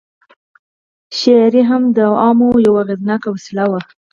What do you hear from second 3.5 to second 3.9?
وه.